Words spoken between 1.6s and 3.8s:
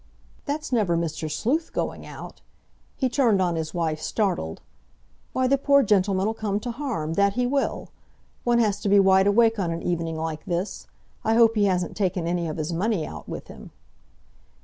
going out?" He turned on his